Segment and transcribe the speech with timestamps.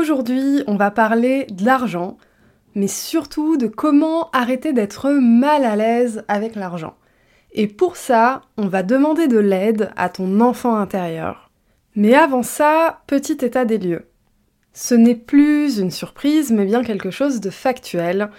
[0.00, 2.16] Aujourd'hui, on va parler de l'argent,
[2.74, 6.94] mais surtout de comment arrêter d'être mal à l'aise avec l'argent.
[7.52, 11.50] Et pour ça, on va demander de l'aide à ton enfant intérieur.
[11.96, 14.06] Mais avant ça, petit état des lieux.
[14.72, 18.30] Ce n'est plus une surprise, mais bien quelque chose de factuel.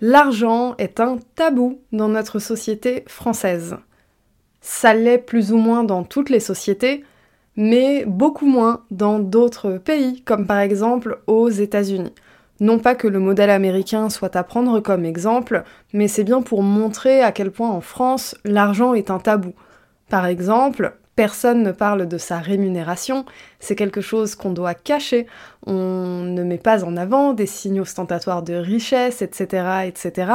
[0.00, 3.76] L'argent est un tabou dans notre société française.
[4.62, 7.04] Ça l'est plus ou moins dans toutes les sociétés,
[7.56, 12.14] mais beaucoup moins dans d'autres pays, comme par exemple aux États-Unis.
[12.60, 16.62] Non pas que le modèle américain soit à prendre comme exemple, mais c'est bien pour
[16.62, 19.54] montrer à quel point en France l'argent est un tabou.
[20.10, 23.24] Par exemple, personne ne parle de sa rémunération,
[23.60, 25.26] c'est quelque chose qu'on doit cacher,
[25.66, 30.32] on ne met pas en avant des signes ostentatoires de richesse, etc., etc.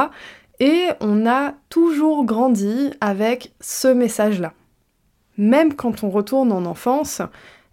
[0.58, 4.52] Et on a toujours grandi avec ce message-là
[5.38, 7.22] même quand on retourne en enfance,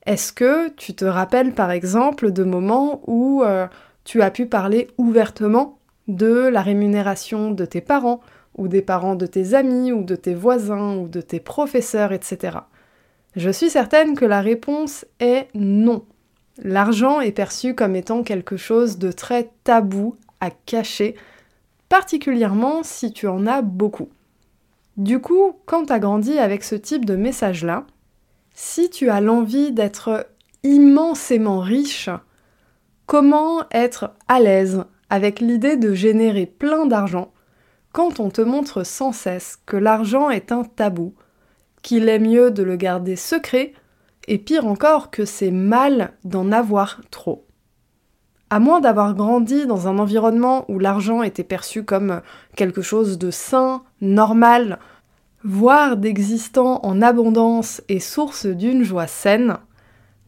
[0.06, 3.68] est-ce que tu te rappelles par exemple de moments où euh,
[4.04, 8.20] tu as pu parler ouvertement de la rémunération de tes parents,
[8.58, 12.58] ou des parents de tes amis, ou de tes voisins, ou de tes professeurs, etc.
[13.36, 16.06] Je suis certaine que la réponse est non.
[16.62, 21.16] L'argent est perçu comme étant quelque chose de très tabou à cacher,
[21.90, 24.10] particulièrement si tu en as beaucoup.
[24.98, 27.86] Du coup, quand tu as grandi avec ce type de message-là,
[28.54, 30.28] si tu as l'envie d'être
[30.62, 32.10] immensément riche,
[33.08, 37.32] comment être à l'aise avec l'idée de générer plein d'argent
[37.92, 41.14] quand on te montre sans cesse que l'argent est un tabou,
[41.82, 43.74] qu'il est mieux de le garder secret,
[44.28, 47.46] et pire encore que c'est mal d'en avoir trop?
[48.50, 52.22] À moins d'avoir grandi dans un environnement où l'argent était perçu comme
[52.56, 54.78] quelque chose de sain, normal,
[55.44, 59.58] voire d'existant en abondance et source d'une joie saine,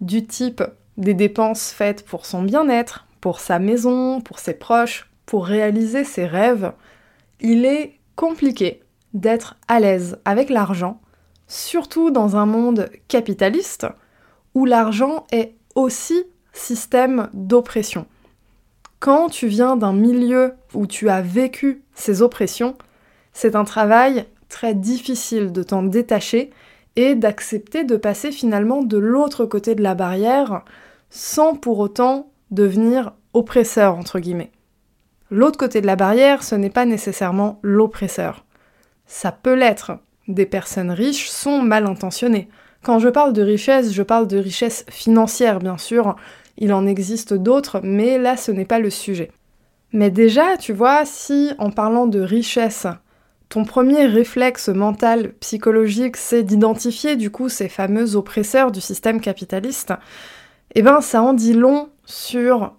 [0.01, 0.63] du type
[0.97, 6.25] des dépenses faites pour son bien-être, pour sa maison, pour ses proches, pour réaliser ses
[6.25, 6.73] rêves,
[7.39, 8.81] il est compliqué
[9.13, 11.01] d'être à l'aise avec l'argent,
[11.47, 13.87] surtout dans un monde capitaliste
[14.53, 18.05] où l'argent est aussi système d'oppression.
[18.99, 22.77] Quand tu viens d'un milieu où tu as vécu ces oppressions,
[23.33, 26.49] c'est un travail très difficile de t'en détacher
[26.95, 30.63] et d'accepter de passer finalement de l'autre côté de la barrière
[31.09, 34.53] sans pour autant devenir oppresseur entre guillemets.
[35.29, 38.45] L'autre côté de la barrière, ce n'est pas nécessairement l'oppresseur.
[39.07, 39.91] Ça peut l'être.
[40.29, 42.47] Des personnes riches sont mal intentionnées.
[42.81, 46.15] Quand je parle de richesse, je parle de richesse financière, bien sûr.
[46.57, 49.31] Il en existe d'autres, mais là, ce n'est pas le sujet.
[49.91, 52.87] Mais déjà, tu vois, si en parlant de richesse,
[53.55, 59.93] ton premier réflexe mental, psychologique, c'est d'identifier du coup ces fameux oppresseurs du système capitaliste,
[60.73, 62.73] eh ben ça en dit long sur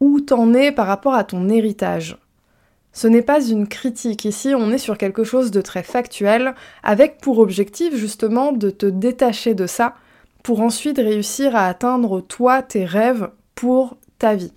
[0.00, 2.18] où t'en es par rapport à ton héritage.
[2.92, 7.18] Ce n'est pas une critique, ici on est sur quelque chose de très factuel, avec
[7.18, 9.94] pour objectif justement de te détacher de ça,
[10.42, 14.52] pour ensuite réussir à atteindre toi tes rêves pour ta vie.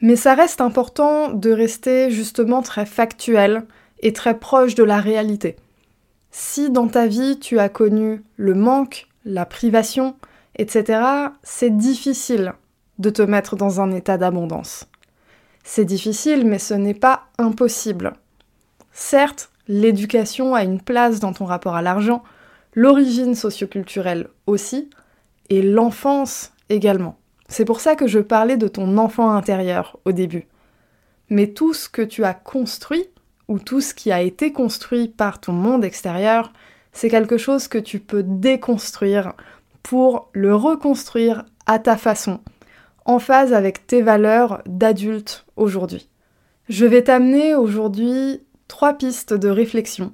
[0.00, 3.64] Mais ça reste important de rester justement très factuel
[4.12, 5.56] très proche de la réalité.
[6.30, 10.16] Si dans ta vie tu as connu le manque, la privation,
[10.56, 11.00] etc.,
[11.42, 12.54] c'est difficile
[12.98, 14.86] de te mettre dans un état d'abondance.
[15.64, 18.12] C'est difficile, mais ce n'est pas impossible.
[18.92, 22.22] Certes, l'éducation a une place dans ton rapport à l'argent,
[22.74, 24.90] l'origine socioculturelle aussi,
[25.48, 27.18] et l'enfance également.
[27.48, 30.46] C'est pour ça que je parlais de ton enfant intérieur au début.
[31.30, 33.08] Mais tout ce que tu as construit,
[33.48, 36.52] ou tout ce qui a été construit par ton monde extérieur,
[36.92, 39.34] c'est quelque chose que tu peux déconstruire
[39.82, 42.40] pour le reconstruire à ta façon,
[43.04, 46.08] en phase avec tes valeurs d'adulte aujourd'hui.
[46.68, 50.12] Je vais t'amener aujourd'hui trois pistes de réflexion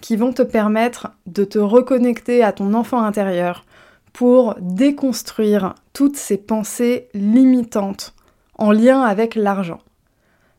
[0.00, 3.66] qui vont te permettre de te reconnecter à ton enfant intérieur
[4.12, 8.14] pour déconstruire toutes ces pensées limitantes
[8.56, 9.80] en lien avec l'argent.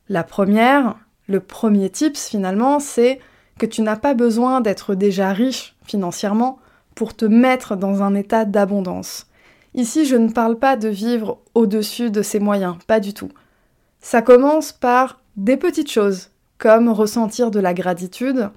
[0.09, 0.95] La première,
[1.27, 3.19] le premier tips finalement, c'est
[3.59, 6.59] que tu n'as pas besoin d'être déjà riche financièrement
[6.95, 9.27] pour te mettre dans un état d'abondance.
[9.73, 13.29] Ici, je ne parle pas de vivre au-dessus de ses moyens, pas du tout.
[14.01, 18.49] Ça commence par des petites choses, comme ressentir de la gratitude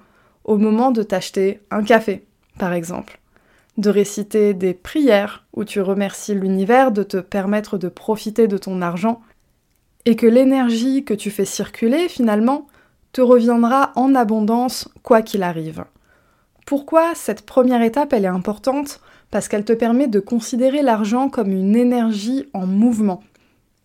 [0.43, 2.25] au moment de t'acheter un café,
[2.59, 3.19] par exemple,
[3.77, 8.81] de réciter des prières où tu remercies l'univers de te permettre de profiter de ton
[8.81, 9.21] argent,
[10.05, 12.67] et que l'énergie que tu fais circuler, finalement,
[13.11, 15.85] te reviendra en abondance quoi qu'il arrive.
[16.65, 18.99] Pourquoi cette première étape elle est importante?
[19.31, 23.23] Parce qu'elle te permet de considérer l'argent comme une énergie en mouvement.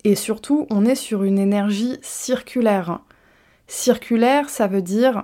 [0.03, 2.99] Et surtout, on est sur une énergie circulaire.
[3.67, 5.23] Circulaire, ça veut dire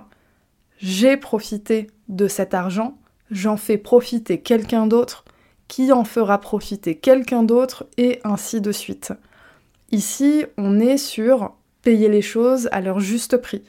[0.78, 2.96] j'ai profité de cet argent,
[3.30, 5.24] j'en fais profiter quelqu'un d'autre,
[5.66, 9.12] qui en fera profiter quelqu'un d'autre, et ainsi de suite.
[9.90, 13.62] Ici, on est sur payer les choses à leur juste prix,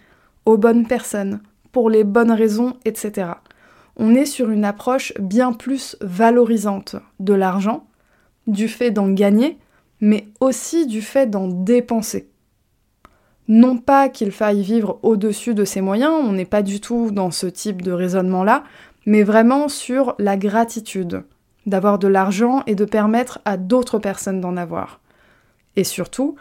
[0.45, 3.31] aux bonnes personnes, pour les bonnes raisons, etc.
[3.95, 7.87] On est sur une approche bien plus valorisante de l'argent,
[8.47, 9.57] du fait d'en gagner,
[10.01, 12.29] mais aussi du fait d'en dépenser.
[13.47, 17.31] Non pas qu'il faille vivre au-dessus de ses moyens, on n'est pas du tout dans
[17.31, 18.63] ce type de raisonnement-là,
[19.05, 21.23] mais vraiment sur la gratitude,
[21.65, 24.99] d'avoir de l'argent et de permettre à d'autres personnes d'en avoir.
[25.75, 26.35] Et surtout,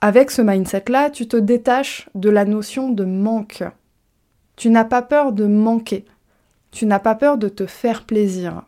[0.00, 3.64] avec ce mindset-là, tu te détaches de la notion de manque.
[4.56, 6.04] Tu n'as pas peur de manquer.
[6.70, 8.62] Tu n'as pas peur de te faire plaisir.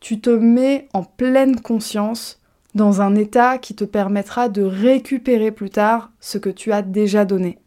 [0.00, 2.40] Tu te mets en pleine conscience
[2.74, 7.24] dans un état qui te permettra de récupérer plus tard ce que tu as déjà
[7.24, 7.58] donné.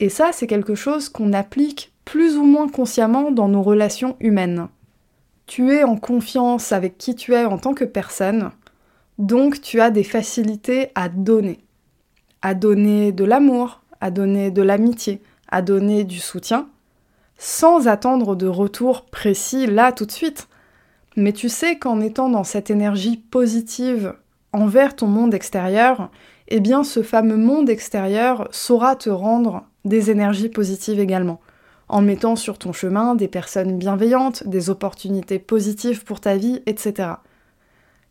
[0.00, 4.68] Et ça, c'est quelque chose qu'on applique plus ou moins consciemment dans nos relations humaines.
[5.46, 8.50] Tu es en confiance avec qui tu es en tant que personne,
[9.18, 11.58] donc tu as des facilités à donner.
[12.40, 16.68] À donner de l'amour, à donner de l'amitié, à donner du soutien,
[17.36, 20.48] sans attendre de retour précis là tout de suite.
[21.16, 24.14] Mais tu sais qu'en étant dans cette énergie positive
[24.52, 26.10] envers ton monde extérieur,
[26.46, 31.40] eh bien ce fameux monde extérieur saura te rendre des énergies positives également,
[31.88, 37.10] en mettant sur ton chemin des personnes bienveillantes, des opportunités positives pour ta vie, etc.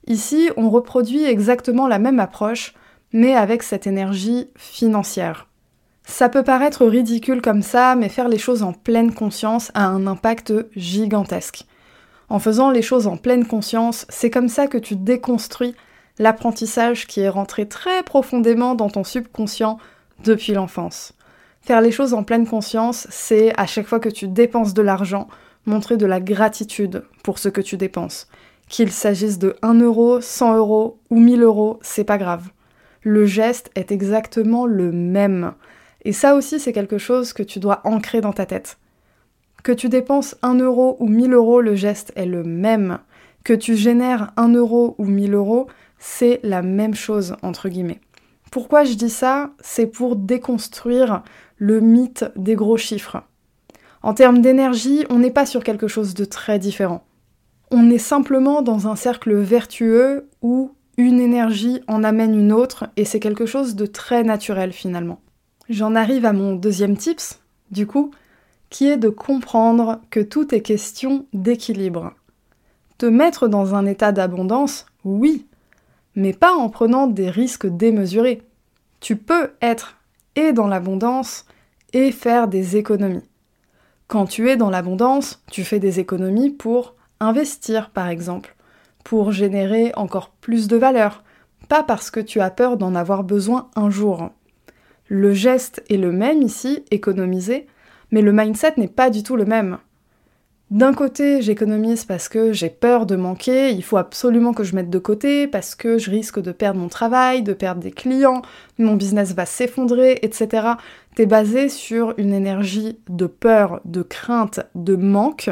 [0.08, 2.74] Ici, on reproduit exactement la même approche,
[3.12, 5.48] mais avec cette énergie financière.
[6.06, 10.08] Ça peut paraître ridicule comme ça, mais faire les choses en pleine conscience a un
[10.08, 11.66] impact gigantesque.
[12.30, 15.76] En faisant les choses en pleine conscience, c'est comme ça que tu déconstruis
[16.20, 19.78] l'apprentissage qui est rentré très profondément dans ton subconscient
[20.24, 21.14] depuis l'enfance.
[21.62, 25.28] Faire les choses en pleine conscience, c'est à chaque fois que tu dépenses de l'argent,
[25.66, 28.28] montrer de la gratitude pour ce que tu dépenses.
[28.70, 32.50] Qu'il s'agisse de 1 euro, 100 euros ou 1000 euros, c'est pas grave.
[33.02, 35.54] Le geste est exactement le même.
[36.04, 38.78] Et ça aussi, c'est quelque chose que tu dois ancrer dans ta tête.
[39.64, 43.00] Que tu dépenses 1 euro ou 1000 euros, le geste est le même.
[43.44, 45.68] Que tu génères 1 euro ou 1000 euros,
[45.98, 48.02] c'est la même chose, entre guillemets.
[48.52, 49.52] Pourquoi je dis ça?
[49.62, 51.24] C'est pour déconstruire
[51.58, 53.24] le mythe des gros chiffres.
[54.04, 57.04] En termes d'énergie, on n'est pas sur quelque chose de très différent.
[57.70, 63.06] On est simplement dans un cercle vertueux où une énergie en amène une autre et
[63.06, 65.20] c'est quelque chose de très naturel finalement.
[65.70, 67.40] J'en arrive à mon deuxième tips,
[67.72, 68.12] du coup,
[68.70, 72.14] qui est de comprendre que tout est question d'équilibre.
[72.98, 75.46] Te mettre dans un état d'abondance, oui,
[76.16, 78.42] mais pas en prenant des risques démesurés.
[79.02, 79.98] Tu peux être
[80.36, 81.46] et dans l'abondance
[81.94, 83.28] et faire des économies.
[84.08, 88.56] Quand tu es dans l'abondance, tu fais des économies pour investir par exemple,
[89.04, 91.24] pour générer encore plus de valeur,
[91.70, 94.30] pas parce que tu as peur d'en avoir besoin un jour.
[95.08, 97.68] Le geste est le même ici, économiser,
[98.12, 99.78] mais le mindset n'est pas du tout le même.
[100.70, 104.90] D'un côté, j'économise parce que j'ai peur de manquer, il faut absolument que je mette
[104.90, 108.42] de côté, parce que je risque de perdre mon travail, de perdre des clients,
[108.78, 110.68] mon business va s'effondrer, etc.
[111.16, 115.50] T'es basé sur une énergie de peur, de crainte, de manque.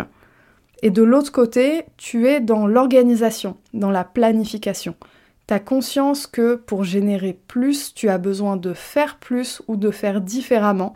[0.82, 4.96] Et de l'autre côté, tu es dans l'organisation, dans la planification.
[5.48, 10.22] T'as conscience que pour générer plus, tu as besoin de faire plus ou de faire
[10.22, 10.94] différemment,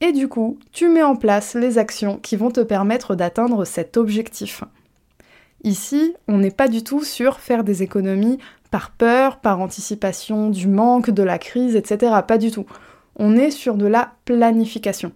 [0.00, 3.98] et du coup, tu mets en place les actions qui vont te permettre d'atteindre cet
[3.98, 4.64] objectif.
[5.62, 8.38] Ici, on n'est pas du tout sur faire des économies
[8.70, 12.14] par peur, par anticipation du manque, de la crise, etc.
[12.26, 12.64] Pas du tout.
[13.16, 15.12] On est sur de la planification.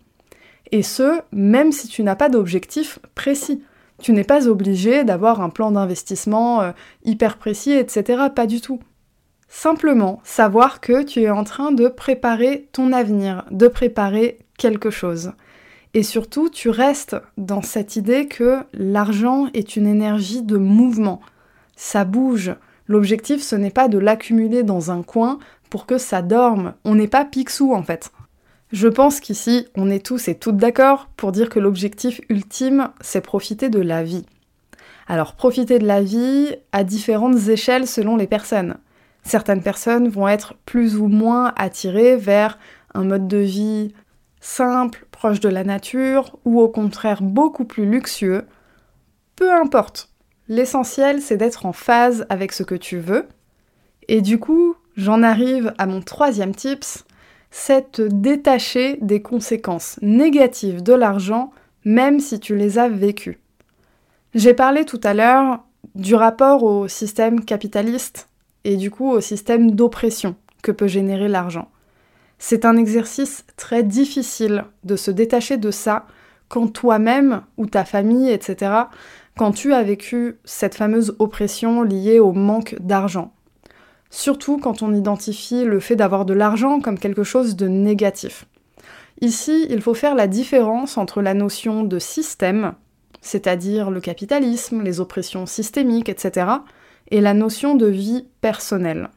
[0.70, 3.62] Et ce, même si tu n'as pas d'objectif précis.
[4.00, 6.72] Tu n'es pas obligé d'avoir un plan d'investissement euh,
[7.04, 8.24] hyper précis, etc.
[8.34, 8.80] Pas du tout.
[9.48, 15.32] Simplement savoir que tu es en train de préparer ton avenir, de préparer quelque chose.
[15.94, 21.20] Et surtout, tu restes dans cette idée que l'argent est une énergie de mouvement.
[21.76, 22.52] Ça bouge.
[22.88, 25.38] L'objectif, ce n'est pas de l'accumuler dans un coin
[25.70, 26.74] pour que ça dorme.
[26.84, 28.10] On n'est pas Picsou en fait.
[28.72, 33.20] Je pense qu'ici, on est tous et toutes d'accord pour dire que l'objectif ultime, c'est
[33.20, 34.26] profiter de la vie.
[35.06, 38.78] Alors profiter de la vie à différentes échelles selon les personnes.
[39.22, 42.58] Certaines personnes vont être plus ou moins attirées vers
[42.94, 43.92] un mode de vie
[44.40, 48.44] simple, proche de la nature, ou au contraire beaucoup plus luxueux.
[49.36, 50.10] Peu importe.
[50.48, 53.26] L'essentiel, c'est d'être en phase avec ce que tu veux.
[54.08, 57.04] Et du coup, j'en arrive à mon troisième tips,
[57.56, 61.52] c'est te détacher des conséquences négatives de l'argent,
[61.84, 63.38] même si tu les as vécues.
[64.34, 65.62] J'ai parlé tout à l'heure
[65.94, 68.28] du rapport au système capitaliste
[68.64, 70.34] et du coup au système d'oppression
[70.64, 71.70] que peut générer l'argent.
[72.40, 76.06] C'est un exercice très difficile de se détacher de ça
[76.48, 78.72] quand toi-même ou ta famille, etc.,
[79.38, 83.32] quand tu as vécu cette fameuse oppression liée au manque d'argent.
[84.16, 88.46] Surtout quand on identifie le fait d'avoir de l'argent comme quelque chose de négatif.
[89.20, 92.74] Ici, il faut faire la différence entre la notion de système,
[93.20, 96.46] c'est-à-dire le capitalisme, les oppressions systémiques, etc.,
[97.10, 99.10] et la notion de vie personnelle.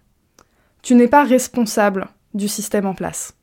[0.81, 3.35] Tu n'es pas responsable du système en place.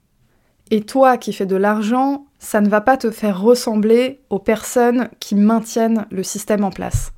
[0.73, 5.09] Et toi qui fais de l'argent, ça ne va pas te faire ressembler aux personnes
[5.21, 7.13] qui maintiennent le système en place.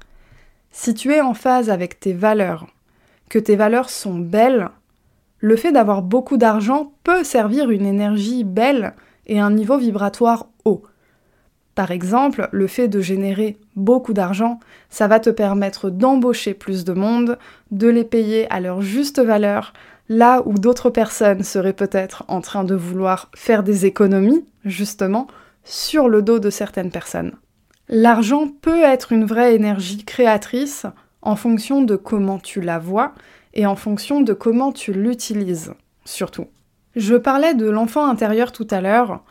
[0.73, 2.67] Si tu es en phase avec tes valeurs,
[3.29, 4.69] que tes valeurs sont belles,
[5.39, 8.95] le fait d'avoir beaucoup d'argent peut servir une énergie belle
[9.27, 10.83] et un niveau vibratoire haut.
[11.75, 16.95] Par exemple, le fait de générer beaucoup d'argent, ça va te permettre d'embaucher plus de
[16.95, 17.39] monde,
[17.71, 19.75] de les payer à leur juste valeur,
[20.09, 25.27] là où d'autres personnes seraient peut-être en train de vouloir faire des économies, justement,
[25.65, 27.33] sur le dos de certaines personnes.
[27.89, 30.87] L'argent peut être une vraie énergie créatrice
[31.27, 33.13] en fonction de comment tu la vois
[33.55, 36.47] et en fonction de comment tu l'utilises, surtout.
[36.95, 39.23] Je parlais de l'enfant intérieur tout à l'heure.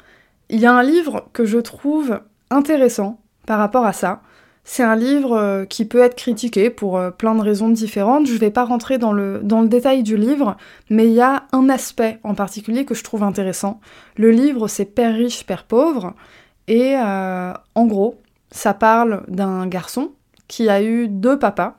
[0.50, 2.20] Il y a un livre que je trouve
[2.52, 4.22] intéressant par rapport à ça,
[4.68, 8.26] c'est un livre euh, qui peut être critiqué pour euh, plein de raisons différentes.
[8.26, 10.58] Je ne vais pas rentrer dans le, détail du livre,
[10.90, 13.80] mais il y a un aspect en particulier que je trouve intéressant.
[14.18, 16.16] Le livre, c'est Père riche, Père pauvre.
[16.68, 20.12] Et euh, en gros, ça parle d'un garçon
[20.48, 21.76] qui a eu deux papas,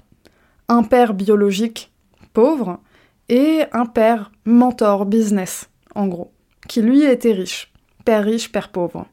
[0.69, 1.93] un père biologique
[2.33, 2.81] pauvre
[3.29, 6.33] et un père mentor business, en gros,
[6.69, 7.73] qui lui était riche.
[8.05, 9.07] Père riche, père pauvre.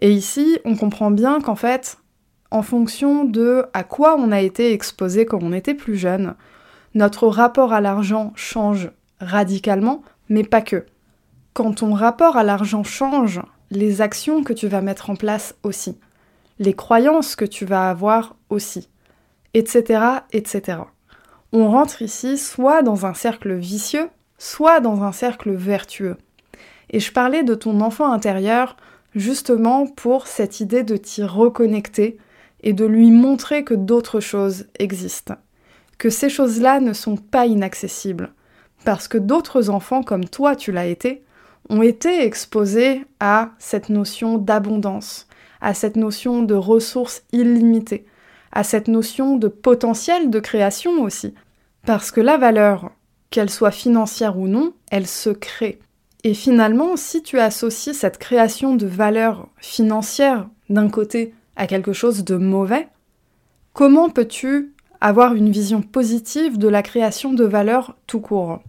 [0.00, 1.98] Et ici, on comprend bien qu'en fait,
[2.50, 6.34] en fonction de à quoi on a été exposé quand on était plus jeune.
[6.94, 8.90] Notre rapport à l'argent change
[9.20, 10.86] radicalement, mais pas que.
[11.52, 13.40] Quand ton rapport à l'argent change,
[13.70, 15.98] les actions que tu vas mettre en place aussi,
[16.58, 18.88] les croyances que tu vas avoir aussi,
[19.54, 20.00] etc.,
[20.32, 20.78] etc.
[21.52, 26.16] On rentre ici soit dans un cercle vicieux, soit dans un cercle vertueux.
[26.90, 28.76] Et je parlais de ton enfant intérieur
[29.14, 32.18] justement pour cette idée de t'y reconnecter
[32.62, 35.36] et de lui montrer que d'autres choses existent,
[35.96, 38.32] que ces choses-là ne sont pas inaccessibles,
[38.84, 41.24] parce que d'autres enfants comme toi tu l'as été,
[41.70, 45.28] ont été exposés à cette notion d'abondance,
[45.60, 48.06] à cette notion de ressources illimitées,
[48.52, 51.34] à cette notion de potentiel de création aussi,
[51.86, 52.90] parce que la valeur,
[53.30, 55.78] qu'elle soit financière ou non, elle se crée.
[56.24, 62.24] Et finalement, si tu associes cette création de valeur financière d'un côté à quelque chose
[62.24, 62.88] de mauvais,
[63.72, 68.60] comment peux-tu avoir une vision positive de la création de valeur tout court?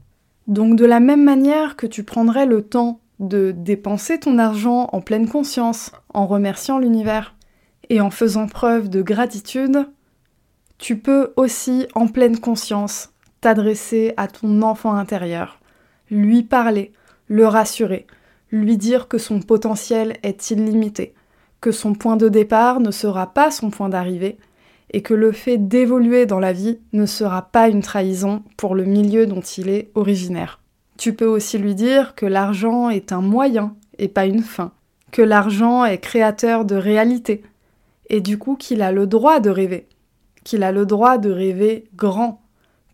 [0.48, 5.02] Donc de la même manière que tu prendrais le temps de dépenser ton argent en
[5.02, 7.36] pleine conscience, en remerciant l'univers
[7.90, 9.88] et en faisant preuve de gratitude,
[10.78, 13.10] tu peux aussi en pleine conscience
[13.42, 15.60] t'adresser à ton enfant intérieur,
[16.10, 16.94] lui parler,
[17.28, 18.08] le rassurer,
[18.52, 21.14] lui dire que son potentiel est illimité,
[21.62, 24.38] que son point de départ ne sera pas son point d'arrivée,
[24.92, 28.86] et que le fait d'évoluer dans la vie ne sera pas une trahison pour le
[28.86, 30.60] milieu dont il est originaire.
[30.98, 34.72] Tu peux aussi lui dire que l'argent est un moyen et pas une fin,
[35.12, 37.44] que l'argent est créateur de réalité,
[38.10, 39.88] et du coup qu'il a le droit de rêver,
[40.44, 42.42] qu'il a le droit de rêver grand,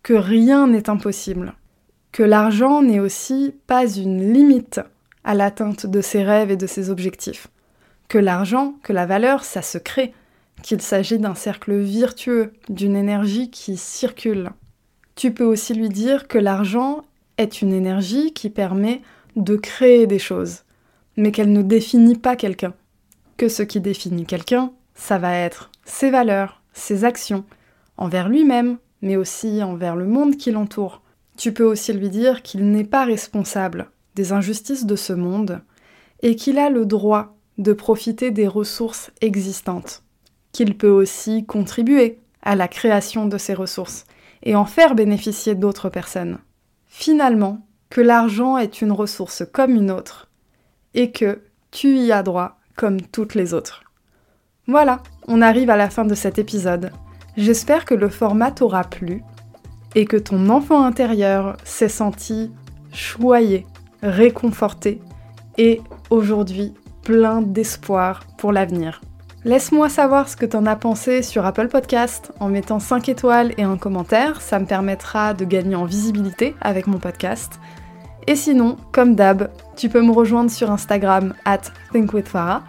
[0.03, 1.53] que rien n'est impossible,
[2.11, 4.79] que l'argent n'est aussi pas une limite
[5.23, 7.47] à l'atteinte de ses rêves et de ses objectifs.
[8.07, 10.13] Que l'argent, que la valeur, ça se crée,
[10.61, 14.51] qu'il s'agit d'un cercle virtueux, d'une énergie qui circule.
[15.15, 17.03] Tu peux aussi lui dire que l'argent
[17.37, 19.01] est une énergie qui permet
[19.35, 20.63] de créer des choses,
[21.17, 22.73] mais qu'elle ne définit pas quelqu'un.
[23.37, 27.45] Que ce qui définit quelqu'un, ça va être ses valeurs, ses actions,
[27.97, 31.01] envers lui-même, mais aussi envers le monde qui l'entoure.
[31.37, 35.61] Tu peux aussi lui dire qu'il n'est pas responsable des injustices de ce monde
[36.21, 40.03] et qu'il a le droit de profiter des ressources existantes,
[40.51, 44.05] qu'il peut aussi contribuer à la création de ces ressources
[44.43, 46.39] et en faire bénéficier d'autres personnes.
[46.87, 50.29] Finalement, que l'argent est une ressource comme une autre
[50.93, 53.84] et que tu y as droit comme toutes les autres.
[54.67, 56.91] Voilà, on arrive à la fin de cet épisode.
[57.37, 59.23] J'espère que le format t'aura plu
[59.93, 62.51] et que ton enfant intérieur s'est senti
[62.91, 63.67] choyé,
[64.01, 65.01] réconforté
[65.57, 69.01] et aujourd'hui plein d'espoir pour l'avenir.
[69.43, 73.63] Laisse-moi savoir ce que t'en as pensé sur Apple Podcast en mettant 5 étoiles et
[73.63, 77.59] un commentaire, ça me permettra de gagner en visibilité avec mon podcast.
[78.25, 82.63] Et sinon, comme d'hab, tu peux me rejoindre sur Instagram at thinkwithfarah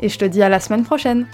[0.00, 1.26] et je te dis à la semaine prochaine